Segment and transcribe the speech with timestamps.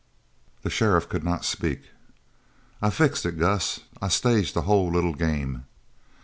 [0.63, 1.91] The sheriff could not speak.
[2.81, 3.81] "I fixed it, Gus.
[4.01, 5.65] I staged the whole little game."